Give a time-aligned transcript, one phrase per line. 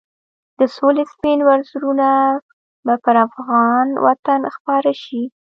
[0.59, 2.09] د سولې سپین وزرونه
[2.85, 5.23] به پر افغان وطن خپاره شي.